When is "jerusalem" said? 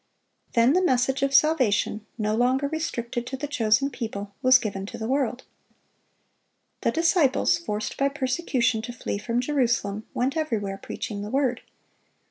9.41-10.07